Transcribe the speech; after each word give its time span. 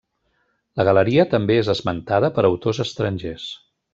La 0.79 0.85
galeria 0.87 1.25
també 1.33 1.59
és 1.65 1.69
esmentada 1.75 2.33
per 2.39 2.47
autors 2.51 2.83
estrangers. 2.87 3.49